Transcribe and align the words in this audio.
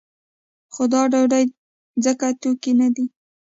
خو 0.73 0.83
دا 0.93 1.01
ډوډۍ 1.11 1.45
ځکه 2.03 2.27
توکی 2.41 2.71
نه 2.81 2.87
دی. 2.95 3.05